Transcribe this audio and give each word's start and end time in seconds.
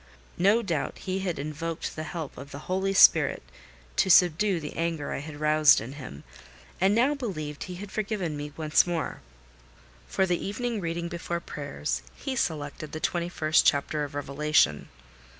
No 0.39 0.63
doubt 0.63 0.97
he 0.97 1.19
had 1.19 1.37
invoked 1.37 1.95
the 1.95 2.01
help 2.01 2.35
of 2.35 2.49
the 2.49 2.57
Holy 2.65 2.91
Spirit 2.91 3.43
to 3.97 4.09
subdue 4.09 4.59
the 4.59 4.75
anger 4.75 5.13
I 5.13 5.19
had 5.19 5.39
roused 5.39 5.79
in 5.79 5.93
him, 5.93 6.23
and 6.79 6.95
now 6.95 7.13
believed 7.13 7.65
he 7.65 7.75
had 7.75 7.91
forgiven 7.91 8.35
me 8.35 8.51
once 8.57 8.87
more. 8.87 9.21
For 10.07 10.25
the 10.25 10.43
evening 10.43 10.81
reading 10.81 11.07
before 11.07 11.39
prayers, 11.39 12.01
he 12.15 12.35
selected 12.35 12.93
the 12.93 12.99
twenty 12.99 13.29
first 13.29 13.67
chapter 13.67 14.03
of 14.03 14.15
Revelation. 14.15 14.89